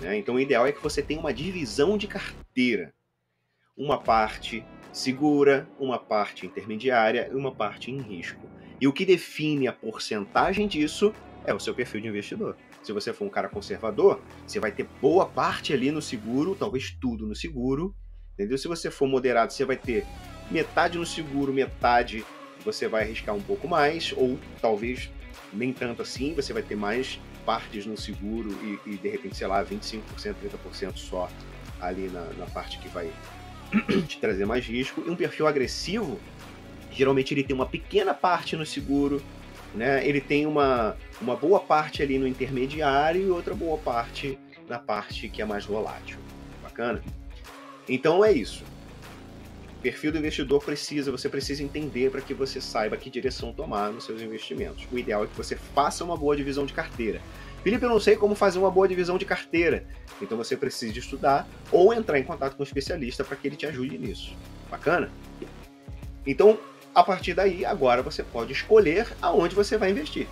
Né? 0.00 0.16
Então, 0.16 0.36
o 0.36 0.40
ideal 0.40 0.66
é 0.66 0.72
que 0.72 0.82
você 0.82 1.02
tenha 1.02 1.20
uma 1.20 1.32
divisão 1.32 1.98
de 1.98 2.06
carteira. 2.06 2.94
Uma 3.76 3.98
parte 3.98 4.64
segura, 4.92 5.68
uma 5.78 5.98
parte 5.98 6.46
intermediária 6.46 7.28
e 7.30 7.34
uma 7.34 7.54
parte 7.54 7.90
em 7.90 8.00
risco. 8.00 8.48
E 8.80 8.86
o 8.86 8.92
que 8.92 9.04
define 9.04 9.68
a 9.68 9.72
porcentagem 9.72 10.66
disso 10.66 11.14
é 11.44 11.52
o 11.52 11.60
seu 11.60 11.74
perfil 11.74 12.00
de 12.00 12.08
investidor. 12.08 12.56
Se 12.82 12.92
você 12.92 13.12
for 13.12 13.24
um 13.24 13.30
cara 13.30 13.48
conservador, 13.48 14.20
você 14.46 14.60
vai 14.60 14.72
ter 14.72 14.86
boa 15.00 15.26
parte 15.26 15.72
ali 15.72 15.90
no 15.90 16.00
seguro, 16.00 16.54
talvez 16.54 16.96
tudo 17.00 17.26
no 17.26 17.34
seguro. 17.34 17.94
Entendeu? 18.34 18.56
Se 18.58 18.68
você 18.68 18.90
for 18.90 19.08
moderado, 19.08 19.52
você 19.52 19.64
vai 19.64 19.76
ter 19.76 20.04
metade 20.50 20.98
no 20.98 21.06
seguro, 21.06 21.52
metade 21.52 22.24
você 22.66 22.88
vai 22.88 23.04
arriscar 23.04 23.34
um 23.34 23.40
pouco 23.40 23.68
mais, 23.68 24.12
ou 24.16 24.38
talvez 24.60 25.08
nem 25.52 25.72
tanto 25.72 26.02
assim, 26.02 26.34
você 26.34 26.52
vai 26.52 26.62
ter 26.62 26.74
mais 26.74 27.18
partes 27.46 27.86
no 27.86 27.96
seguro 27.96 28.50
e, 28.84 28.90
e 28.90 28.96
de 28.96 29.08
repente, 29.08 29.36
sei 29.36 29.46
lá, 29.46 29.64
25%, 29.64 30.02
30% 30.18 30.96
só 30.96 31.30
ali 31.80 32.08
na, 32.08 32.24
na 32.36 32.46
parte 32.46 32.78
que 32.78 32.88
vai 32.88 33.08
te 34.08 34.18
trazer 34.18 34.44
mais 34.44 34.66
risco. 34.66 35.02
E 35.06 35.08
um 35.08 35.14
perfil 35.14 35.46
agressivo, 35.46 36.18
geralmente 36.90 37.32
ele 37.32 37.44
tem 37.44 37.54
uma 37.54 37.66
pequena 37.66 38.12
parte 38.12 38.56
no 38.56 38.66
seguro, 38.66 39.22
né? 39.72 40.06
ele 40.06 40.20
tem 40.20 40.44
uma, 40.44 40.96
uma 41.20 41.36
boa 41.36 41.60
parte 41.60 42.02
ali 42.02 42.18
no 42.18 42.26
intermediário 42.26 43.22
e 43.22 43.30
outra 43.30 43.54
boa 43.54 43.78
parte 43.78 44.36
na 44.68 44.80
parte 44.80 45.28
que 45.28 45.40
é 45.40 45.44
mais 45.44 45.64
volátil. 45.64 46.18
Bacana? 46.60 47.00
Então 47.88 48.24
é 48.24 48.32
isso. 48.32 48.64
O 49.78 49.82
perfil 49.82 50.10
do 50.10 50.18
investidor 50.18 50.62
precisa, 50.64 51.10
você 51.10 51.28
precisa 51.28 51.62
entender 51.62 52.10
para 52.10 52.20
que 52.20 52.34
você 52.34 52.60
saiba 52.60 52.96
que 52.96 53.10
direção 53.10 53.52
tomar 53.52 53.90
nos 53.92 54.04
seus 54.04 54.20
investimentos. 54.22 54.86
O 54.90 54.98
ideal 54.98 55.24
é 55.24 55.26
que 55.26 55.36
você 55.36 55.56
faça 55.56 56.02
uma 56.02 56.16
boa 56.16 56.36
divisão 56.36 56.66
de 56.66 56.72
carteira. 56.72 57.20
Felipe, 57.62 57.84
eu 57.84 57.90
não 57.90 58.00
sei 58.00 58.16
como 58.16 58.34
fazer 58.34 58.58
uma 58.58 58.70
boa 58.70 58.88
divisão 58.88 59.18
de 59.18 59.24
carteira. 59.24 59.86
Então 60.22 60.38
você 60.38 60.56
precisa 60.56 60.98
estudar 60.98 61.46
ou 61.70 61.92
entrar 61.92 62.18
em 62.18 62.22
contato 62.22 62.56
com 62.56 62.62
um 62.62 62.66
especialista 62.66 63.24
para 63.24 63.36
que 63.36 63.48
ele 63.48 63.56
te 63.56 63.66
ajude 63.66 63.98
nisso. 63.98 64.34
Bacana? 64.70 65.10
Então, 66.26 66.58
a 66.94 67.02
partir 67.04 67.34
daí, 67.34 67.64
agora 67.64 68.02
você 68.02 68.22
pode 68.22 68.52
escolher 68.52 69.06
aonde 69.20 69.54
você 69.54 69.76
vai 69.76 69.90
investir. 69.90 70.26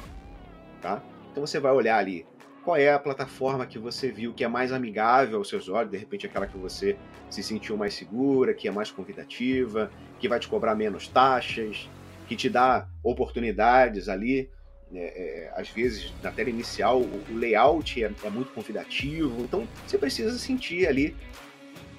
Tá? 0.80 1.02
Então 1.30 1.46
você 1.46 1.58
vai 1.60 1.72
olhar 1.72 1.98
ali 1.98 2.26
qual 2.64 2.76
é 2.76 2.92
a 2.92 2.98
plataforma 2.98 3.66
que 3.66 3.78
você 3.78 4.10
viu 4.10 4.32
que 4.32 4.42
é 4.42 4.48
mais 4.48 4.72
amigável 4.72 5.38
aos 5.38 5.48
seus 5.48 5.68
olhos, 5.68 5.90
de 5.90 5.98
repente 5.98 6.26
aquela 6.26 6.46
que 6.46 6.56
você 6.56 6.96
se 7.28 7.42
sentiu 7.42 7.76
mais 7.76 7.94
segura, 7.94 8.54
que 8.54 8.66
é 8.66 8.70
mais 8.70 8.90
convidativa, 8.90 9.90
que 10.18 10.26
vai 10.26 10.40
te 10.40 10.48
cobrar 10.48 10.74
menos 10.74 11.06
taxas, 11.06 11.88
que 12.26 12.34
te 12.34 12.48
dá 12.48 12.88
oportunidades 13.02 14.08
ali. 14.08 14.50
É, 14.94 14.98
é, 14.98 15.60
às 15.60 15.68
vezes, 15.68 16.12
na 16.22 16.30
tela 16.30 16.48
inicial, 16.48 17.00
o, 17.00 17.24
o 17.30 17.36
layout 17.36 18.02
é, 18.02 18.10
é 18.22 18.30
muito 18.30 18.52
convidativo, 18.52 19.42
então 19.42 19.66
você 19.86 19.98
precisa 19.98 20.38
sentir 20.38 20.86
ali 20.86 21.16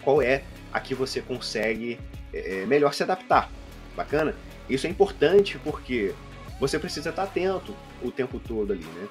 qual 0.02 0.22
é 0.22 0.44
a 0.72 0.80
que 0.80 0.96
você 0.96 1.22
consegue 1.22 2.00
é, 2.34 2.62
é 2.62 2.66
melhor 2.66 2.94
se 2.94 3.04
adaptar. 3.04 3.52
Bacana? 3.96 4.34
Isso 4.70 4.88
é 4.88 4.90
importante 4.90 5.60
porque 5.60 6.14
você 6.60 6.80
precisa 6.80 7.10
estar 7.10 7.24
atento 7.24 7.76
o 8.02 8.12
tempo 8.12 8.40
todo 8.40 8.74
ali, 8.74 8.84
né? 8.84 9.08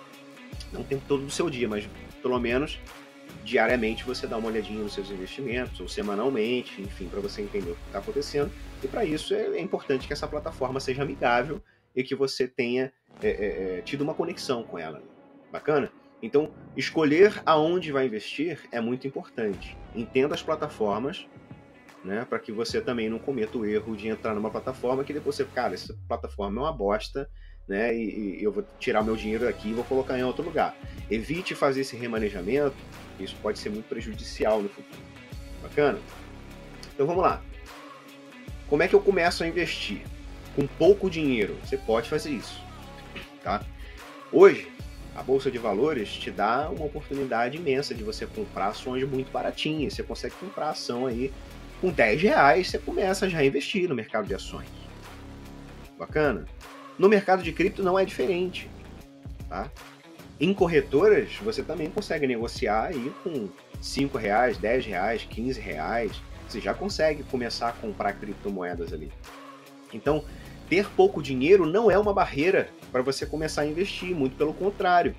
Não 0.72 0.82
o 0.82 0.84
tempo 0.84 1.02
todo 1.06 1.24
do 1.24 1.30
seu 1.30 1.48
dia, 1.48 1.68
mas 1.68 1.88
pelo 2.22 2.38
menos 2.38 2.78
diariamente 3.44 4.04
você 4.04 4.26
dá 4.26 4.36
uma 4.36 4.48
olhadinha 4.48 4.82
nos 4.82 4.94
seus 4.94 5.10
investimentos, 5.10 5.78
ou 5.80 5.88
semanalmente, 5.88 6.80
enfim, 6.80 7.08
para 7.08 7.20
você 7.20 7.42
entender 7.42 7.70
o 7.70 7.74
que 7.74 7.86
está 7.86 7.98
acontecendo. 7.98 8.50
E 8.82 8.88
para 8.88 9.04
isso 9.04 9.34
é, 9.34 9.58
é, 9.58 9.60
importante 9.60 10.06
que 10.06 10.12
essa 10.12 10.26
plataforma 10.26 10.80
seja 10.80 11.02
amigável 11.02 11.62
e 11.94 12.02
que 12.02 12.14
você 12.14 12.48
tenha 12.48 12.92
é, 13.22 13.28
é, 13.28 13.78
é 13.78 13.82
tido 13.82 14.02
uma 14.02 14.14
conexão 14.14 14.62
com 14.62 14.78
ela. 14.78 15.02
Bacana? 15.52 15.90
Então, 16.22 16.50
escolher 16.74 17.42
aonde 17.44 17.92
vai 17.92 18.06
investir 18.06 18.58
é 18.72 18.80
muito 18.80 19.06
importante. 19.06 19.76
Entenda 19.94 20.34
as 20.34 20.42
plataformas, 20.42 21.26
né, 22.02 22.26
para 22.28 22.38
que 22.38 22.50
você 22.50 22.80
também 22.80 23.10
não 23.10 23.18
cometa 23.18 23.58
o 23.58 23.64
erro 23.66 23.94
de 23.94 24.08
entrar 24.08 24.34
numa 24.34 24.50
plataforma 24.50 25.04
que 25.04 25.12
depois 25.12 25.36
você, 25.36 25.44
cara, 25.44 25.74
essa 25.74 25.94
plataforma 26.08 26.60
é 26.60 26.64
uma 26.64 26.72
bosta, 26.72 27.28
né? 27.66 27.94
E, 27.94 28.38
e, 28.38 28.44
eu 28.44 28.52
vou 28.52 28.64
tirar 28.78 29.02
meu 29.02 29.16
dinheiro 29.16 29.44
daqui 29.44 29.70
e 29.70 29.74
vou 29.74 29.84
colocar 29.84 30.18
em 30.18 30.22
outro 30.22 30.44
lugar. 30.44 30.76
Evite 31.10 31.54
fazer 31.54 31.82
esse 31.82 31.96
remanejamento, 31.96 32.76
isso 33.18 33.36
pode 33.42 33.58
ser 33.58 33.70
muito 33.70 33.88
prejudicial 33.88 34.62
no 34.62 34.68
futuro. 34.68 35.02
Bacana? 35.62 35.98
Então 36.94 37.06
vamos 37.06 37.22
lá. 37.22 37.42
Como 38.68 38.82
é 38.82 38.88
que 38.88 38.94
eu 38.94 39.00
começo 39.00 39.44
a 39.44 39.48
investir? 39.48 40.02
Com 40.54 40.66
pouco 40.66 41.10
dinheiro, 41.10 41.56
você 41.64 41.76
pode 41.76 42.08
fazer 42.08 42.30
isso. 42.30 42.62
Tá? 43.42 43.62
Hoje, 44.30 44.68
a 45.14 45.22
Bolsa 45.22 45.50
de 45.50 45.58
Valores 45.58 46.12
te 46.12 46.30
dá 46.30 46.68
uma 46.70 46.86
oportunidade 46.86 47.56
imensa 47.56 47.94
de 47.94 48.02
você 48.02 48.26
comprar 48.26 48.68
ações 48.68 49.08
muito 49.08 49.30
baratinhas. 49.30 49.94
Você 49.94 50.02
consegue 50.02 50.34
comprar 50.36 50.70
ação 50.70 51.06
aí 51.06 51.32
com 51.80 51.90
10 51.90 52.22
reais, 52.22 52.68
você 52.68 52.78
começa 52.78 53.28
já 53.28 53.38
a 53.38 53.44
investir 53.44 53.88
no 53.88 53.94
mercado 53.94 54.26
de 54.26 54.34
ações. 54.34 54.68
Bacana? 55.98 56.46
No 56.98 57.08
mercado 57.08 57.42
de 57.42 57.52
cripto 57.52 57.82
não 57.82 57.98
é 57.98 58.04
diferente. 58.04 58.70
Tá? 59.48 59.70
Em 60.40 60.52
corretoras, 60.52 61.36
você 61.42 61.62
também 61.62 61.90
consegue 61.90 62.26
negociar 62.26 62.86
aí 62.86 63.12
com 63.22 63.48
5 63.80 64.18
reais, 64.18 64.58
10 64.58 64.86
reais, 64.86 65.26
15 65.28 65.60
reais. 65.60 66.22
Você 66.48 66.60
já 66.60 66.74
consegue 66.74 67.22
começar 67.24 67.68
a 67.68 67.72
comprar 67.72 68.12
criptomoedas 68.14 68.92
ali. 68.92 69.12
Então, 69.92 70.24
ter 70.68 70.88
pouco 70.90 71.22
dinheiro 71.22 71.66
não 71.66 71.90
é 71.90 71.98
uma 71.98 72.12
barreira 72.12 72.68
para 72.90 73.02
você 73.02 73.24
começar 73.26 73.62
a 73.62 73.66
investir, 73.66 74.14
muito 74.14 74.36
pelo 74.36 74.52
contrário. 74.52 75.14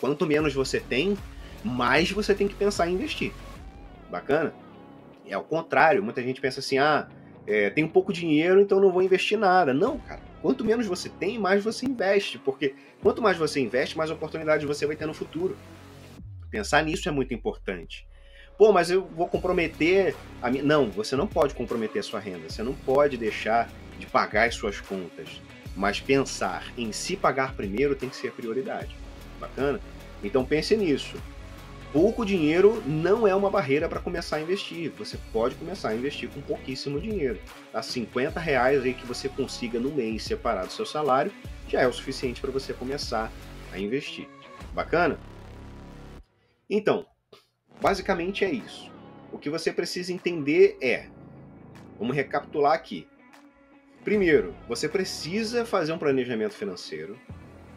Quanto 0.00 0.26
menos 0.26 0.54
você 0.54 0.80
tem, 0.80 1.16
mais 1.64 2.10
você 2.10 2.34
tem 2.34 2.46
que 2.46 2.54
pensar 2.54 2.88
em 2.88 2.94
investir. 2.94 3.32
Bacana? 4.10 4.52
É 5.26 5.34
ao 5.34 5.42
contrário, 5.42 6.02
muita 6.02 6.22
gente 6.22 6.40
pensa 6.40 6.60
assim: 6.60 6.78
ah, 6.78 7.08
é, 7.46 7.70
tenho 7.70 7.88
pouco 7.88 8.12
dinheiro, 8.12 8.60
então 8.60 8.80
não 8.80 8.92
vou 8.92 9.02
investir 9.02 9.38
nada. 9.38 9.72
Não, 9.72 9.98
cara. 9.98 10.20
Quanto 10.46 10.64
menos 10.64 10.86
você 10.86 11.08
tem, 11.08 11.40
mais 11.40 11.64
você 11.64 11.86
investe, 11.86 12.38
porque 12.38 12.76
quanto 13.02 13.20
mais 13.20 13.36
você 13.36 13.58
investe, 13.58 13.98
mais 13.98 14.12
oportunidades 14.12 14.64
você 14.64 14.86
vai 14.86 14.94
ter 14.94 15.04
no 15.04 15.12
futuro. 15.12 15.58
Pensar 16.48 16.84
nisso 16.84 17.08
é 17.08 17.10
muito 17.10 17.34
importante. 17.34 18.06
Pô, 18.56 18.70
mas 18.70 18.88
eu 18.88 19.04
vou 19.08 19.26
comprometer 19.26 20.14
a 20.40 20.48
minha. 20.48 20.62
Não, 20.62 20.88
você 20.88 21.16
não 21.16 21.26
pode 21.26 21.52
comprometer 21.52 21.98
a 21.98 22.02
sua 22.04 22.20
renda. 22.20 22.48
Você 22.48 22.62
não 22.62 22.74
pode 22.74 23.16
deixar 23.16 23.68
de 23.98 24.06
pagar 24.06 24.46
as 24.46 24.54
suas 24.54 24.80
contas. 24.80 25.42
Mas 25.74 25.98
pensar 25.98 26.72
em 26.78 26.92
se 26.92 27.16
pagar 27.16 27.56
primeiro 27.56 27.96
tem 27.96 28.08
que 28.08 28.14
ser 28.14 28.28
a 28.28 28.30
prioridade. 28.30 28.96
Bacana? 29.40 29.80
Então 30.22 30.44
pense 30.44 30.76
nisso 30.76 31.16
pouco 31.96 32.26
dinheiro 32.26 32.82
não 32.84 33.26
é 33.26 33.34
uma 33.34 33.48
barreira 33.48 33.88
para 33.88 33.98
começar 33.98 34.36
a 34.36 34.42
investir. 34.42 34.92
Você 34.98 35.18
pode 35.32 35.54
começar 35.54 35.88
a 35.88 35.94
investir 35.94 36.28
com 36.28 36.42
pouquíssimo 36.42 37.00
dinheiro. 37.00 37.40
A 37.72 37.80
50 37.80 38.38
reais 38.38 38.82
aí 38.82 38.92
que 38.92 39.06
você 39.06 39.30
consiga 39.30 39.80
no 39.80 39.90
mês 39.90 40.22
separar 40.22 40.66
do 40.66 40.72
seu 40.72 40.84
salário 40.84 41.32
já 41.66 41.80
é 41.80 41.88
o 41.88 41.92
suficiente 41.94 42.38
para 42.38 42.50
você 42.50 42.74
começar 42.74 43.32
a 43.72 43.78
investir. 43.78 44.28
Bacana? 44.74 45.18
Então, 46.68 47.06
basicamente 47.80 48.44
é 48.44 48.50
isso. 48.50 48.92
O 49.32 49.38
que 49.38 49.48
você 49.48 49.72
precisa 49.72 50.12
entender 50.12 50.76
é, 50.82 51.08
vamos 51.98 52.14
recapitular 52.14 52.74
aqui. 52.74 53.08
Primeiro, 54.04 54.54
você 54.68 54.86
precisa 54.86 55.64
fazer 55.64 55.94
um 55.94 55.98
planejamento 55.98 56.52
financeiro. 56.52 57.18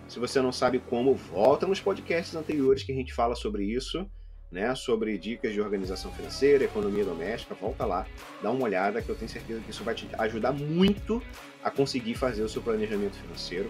Se 0.10 0.18
você 0.18 0.42
não 0.42 0.52
sabe 0.52 0.80
como, 0.80 1.14
volta 1.14 1.68
nos 1.68 1.80
podcasts 1.80 2.36
anteriores 2.36 2.82
que 2.82 2.92
a 2.92 2.96
gente 2.96 3.14
fala 3.14 3.36
sobre 3.36 3.64
isso, 3.64 4.10
né? 4.52 4.74
Sobre 4.74 5.16
dicas 5.20 5.54
de 5.54 5.62
organização 5.62 6.12
financeira, 6.12 6.64
economia 6.64 7.06
doméstica. 7.06 7.54
Volta 7.54 7.86
lá, 7.86 8.08
dá 8.42 8.50
uma 8.50 8.64
olhada 8.64 9.04
que 9.04 9.10
eu 9.10 9.16
tenho 9.16 9.30
certeza 9.30 9.62
que 9.62 9.70
isso 9.70 9.84
vai 9.84 9.94
te 9.94 10.10
ajudar 10.18 10.52
muito 10.52 11.22
a 11.64 11.70
conseguir 11.70 12.16
fazer 12.16 12.42
o 12.42 12.50
seu 12.50 12.60
planejamento 12.60 13.18
financeiro. 13.18 13.70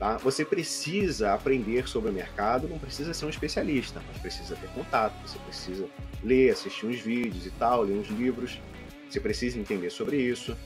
Tá? 0.00 0.16
Você 0.16 0.44
precisa 0.44 1.32
aprender 1.32 1.88
sobre 1.88 2.10
o 2.10 2.12
mercado, 2.12 2.68
não 2.68 2.78
precisa 2.78 3.14
ser 3.14 3.26
um 3.26 3.30
especialista, 3.30 4.02
mas 4.08 4.20
precisa 4.20 4.56
ter 4.56 4.68
contato, 4.70 5.14
você 5.24 5.38
precisa 5.38 5.86
ler, 6.24 6.50
assistir 6.50 6.86
uns 6.86 6.98
vídeos 6.98 7.46
e 7.46 7.50
tal, 7.50 7.82
ler 7.82 7.96
uns 7.96 8.08
livros, 8.08 8.60
você 9.08 9.20
precisa 9.20 9.60
entender 9.60 9.90
sobre 9.90 10.16
isso. 10.16 10.56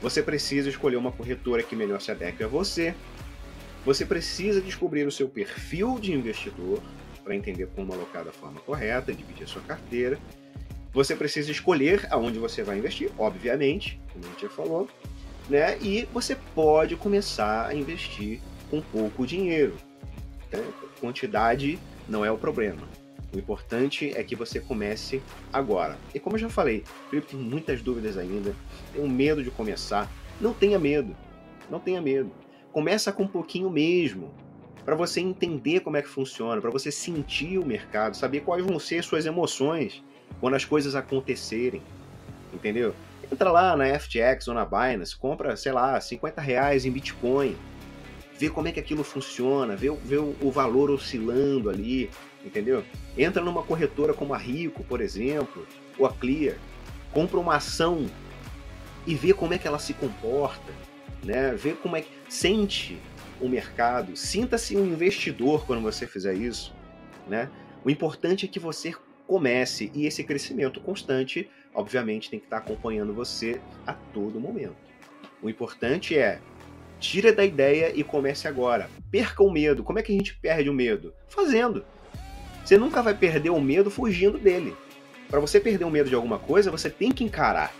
Você 0.00 0.22
precisa 0.22 0.70
escolher 0.70 0.96
uma 0.96 1.12
corretora 1.12 1.62
que 1.62 1.76
melhor 1.76 2.00
se 2.00 2.10
adeque 2.10 2.42
a 2.42 2.46
você, 2.46 2.94
você 3.86 4.04
precisa 4.04 4.60
descobrir 4.60 5.06
o 5.06 5.12
seu 5.12 5.28
perfil 5.28 6.00
de 6.00 6.12
investidor 6.12 6.82
para 7.22 7.36
entender 7.36 7.68
como 7.68 7.92
alocar 7.94 8.24
da 8.24 8.32
forma 8.32 8.60
correta, 8.60 9.12
dividir 9.12 9.44
a 9.44 9.46
sua 9.46 9.62
carteira. 9.62 10.18
Você 10.92 11.14
precisa 11.14 11.52
escolher 11.52 12.04
aonde 12.10 12.36
você 12.36 12.64
vai 12.64 12.78
investir, 12.78 13.12
obviamente, 13.16 14.00
como 14.12 14.24
a 14.24 14.28
gente 14.30 14.42
já 14.42 14.48
falou, 14.48 14.88
né? 15.48 15.78
E 15.80 16.08
você 16.12 16.34
pode 16.52 16.96
começar 16.96 17.68
a 17.68 17.74
investir 17.76 18.40
com 18.68 18.80
pouco 18.80 19.24
dinheiro. 19.24 19.76
Né? 20.52 20.64
Quantidade 21.00 21.78
não 22.08 22.24
é 22.24 22.30
o 22.30 22.36
problema. 22.36 22.82
O 23.32 23.38
importante 23.38 24.12
é 24.16 24.24
que 24.24 24.34
você 24.34 24.58
comece 24.58 25.22
agora. 25.52 25.96
E 26.12 26.18
como 26.18 26.34
eu 26.34 26.40
já 26.40 26.48
falei, 26.48 26.82
Felipe 27.08 27.28
tem 27.28 27.38
muitas 27.38 27.80
dúvidas 27.82 28.16
ainda, 28.16 28.52
tem 28.92 29.00
um 29.00 29.08
medo 29.08 29.44
de 29.44 29.50
começar. 29.52 30.10
Não 30.40 30.52
tenha 30.52 30.76
medo. 30.76 31.14
Não 31.70 31.78
tenha 31.78 32.00
medo. 32.00 32.32
Começa 32.76 33.10
com 33.10 33.22
um 33.22 33.26
pouquinho 33.26 33.70
mesmo, 33.70 34.30
para 34.84 34.94
você 34.94 35.18
entender 35.18 35.80
como 35.80 35.96
é 35.96 36.02
que 36.02 36.08
funciona, 36.08 36.60
para 36.60 36.68
você 36.70 36.92
sentir 36.92 37.56
o 37.56 37.64
mercado, 37.64 38.14
saber 38.14 38.40
quais 38.40 38.62
vão 38.62 38.78
ser 38.78 39.02
suas 39.02 39.24
emoções 39.24 40.04
quando 40.40 40.56
as 40.56 40.64
coisas 40.66 40.94
acontecerem, 40.94 41.80
entendeu? 42.52 42.94
Entra 43.32 43.50
lá 43.50 43.74
na 43.74 43.98
FTX 43.98 44.48
ou 44.48 44.52
na 44.52 44.66
Binance, 44.66 45.16
compra, 45.16 45.56
sei 45.56 45.72
lá, 45.72 45.98
50 45.98 46.38
reais 46.38 46.84
em 46.84 46.90
Bitcoin, 46.90 47.56
vê 48.38 48.50
como 48.50 48.68
é 48.68 48.72
que 48.72 48.78
aquilo 48.78 49.02
funciona, 49.02 49.74
vê, 49.74 49.90
vê 50.04 50.18
o 50.18 50.50
valor 50.50 50.90
oscilando 50.90 51.70
ali, 51.70 52.10
entendeu? 52.44 52.84
Entra 53.16 53.42
numa 53.42 53.62
corretora 53.62 54.12
como 54.12 54.34
a 54.34 54.36
Rico, 54.36 54.84
por 54.84 55.00
exemplo, 55.00 55.66
ou 55.98 56.04
a 56.04 56.12
Clear, 56.12 56.58
compra 57.10 57.40
uma 57.40 57.56
ação 57.56 58.04
e 59.06 59.14
vê 59.14 59.32
como 59.32 59.54
é 59.54 59.58
que 59.58 59.66
ela 59.66 59.78
se 59.78 59.94
comporta, 59.94 60.74
né? 61.24 61.54
Vê 61.54 61.72
como 61.72 61.96
é 61.96 62.02
que 62.02 62.15
sente 62.28 62.98
o 63.40 63.48
mercado, 63.48 64.16
sinta-se 64.16 64.76
um 64.76 64.86
investidor 64.86 65.66
quando 65.66 65.82
você 65.82 66.06
fizer 66.06 66.34
isso, 66.34 66.74
né? 67.28 67.50
O 67.84 67.90
importante 67.90 68.46
é 68.46 68.48
que 68.48 68.58
você 68.58 68.94
comece 69.26 69.90
e 69.94 70.06
esse 70.06 70.24
crescimento 70.24 70.80
constante, 70.80 71.48
obviamente, 71.74 72.30
tem 72.30 72.38
que 72.38 72.46
estar 72.46 72.58
acompanhando 72.58 73.12
você 73.12 73.60
a 73.86 73.92
todo 73.92 74.40
momento. 74.40 74.76
O 75.42 75.50
importante 75.50 76.16
é 76.16 76.40
tira 76.98 77.32
da 77.32 77.44
ideia 77.44 77.92
e 77.94 78.02
comece 78.02 78.48
agora. 78.48 78.88
Perca 79.10 79.42
o 79.42 79.50
medo. 79.50 79.84
Como 79.84 79.98
é 79.98 80.02
que 80.02 80.12
a 80.12 80.16
gente 80.16 80.34
perde 80.36 80.70
o 80.70 80.74
medo? 80.74 81.12
Fazendo. 81.28 81.84
Você 82.64 82.76
nunca 82.76 83.02
vai 83.02 83.14
perder 83.14 83.50
o 83.50 83.60
medo 83.60 83.90
fugindo 83.90 84.38
dele. 84.38 84.74
Para 85.28 85.40
você 85.40 85.60
perder 85.60 85.84
o 85.84 85.90
medo 85.90 86.08
de 86.08 86.14
alguma 86.14 86.38
coisa, 86.38 86.70
você 86.70 86.88
tem 86.88 87.12
que 87.12 87.24
encarar. 87.24 87.72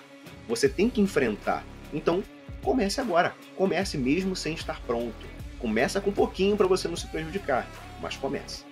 Você 0.48 0.68
tem 0.68 0.90
que 0.90 1.00
enfrentar. 1.00 1.64
Então, 1.92 2.22
comece 2.66 3.00
agora. 3.00 3.32
Comece 3.54 3.96
mesmo 3.96 4.34
sem 4.34 4.52
estar 4.54 4.80
pronto. 4.80 5.24
Começa 5.60 6.00
com 6.00 6.10
um 6.10 6.12
pouquinho 6.12 6.56
para 6.56 6.66
você 6.66 6.88
não 6.88 6.96
se 6.96 7.06
prejudicar, 7.06 7.66
mas 8.02 8.16
comece. 8.16 8.64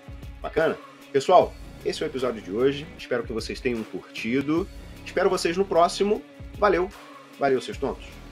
Bacana? 0.42 0.76
Pessoal, 1.12 1.54
esse 1.84 2.02
é 2.02 2.06
o 2.06 2.10
episódio 2.10 2.42
de 2.42 2.50
hoje. 2.50 2.84
Espero 2.98 3.22
que 3.22 3.32
vocês 3.32 3.60
tenham 3.60 3.82
curtido. 3.84 4.68
Espero 5.06 5.30
vocês 5.30 5.56
no 5.56 5.64
próximo. 5.64 6.20
Valeu. 6.58 6.90
Valeu, 7.38 7.60
seus 7.60 7.78
tontos. 7.78 8.23